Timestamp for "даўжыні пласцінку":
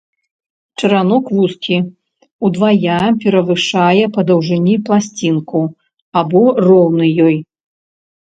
4.29-5.61